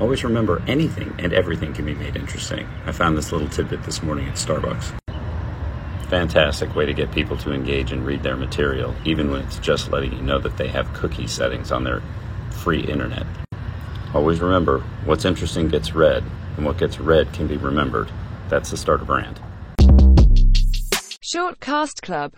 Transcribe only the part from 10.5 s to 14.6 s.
they have cookie settings on their free internet. Always